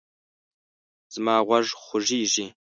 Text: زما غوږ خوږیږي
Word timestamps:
زما 1.13 1.35
غوږ 1.47 1.67
خوږیږي 1.83 2.45